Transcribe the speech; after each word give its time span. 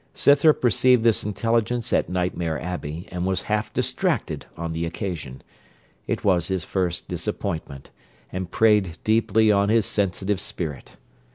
Scythrop 0.15 0.63
received 0.63 1.03
this 1.03 1.23
intelligence 1.23 1.93
at 1.93 2.09
Nightmare 2.09 2.59
Abbey, 2.59 3.07
and 3.11 3.23
was 3.23 3.43
half 3.43 3.71
distracted 3.71 4.47
on 4.57 4.73
the 4.73 4.83
occasion. 4.87 5.43
It 6.07 6.23
was 6.23 6.47
his 6.47 6.63
first 6.63 7.07
disappointment, 7.07 7.91
and 8.31 8.49
preyed 8.49 8.97
deeply 9.03 9.51
on 9.51 9.69
his 9.69 9.85
sensitive 9.85 10.41
spirit. 10.41 10.97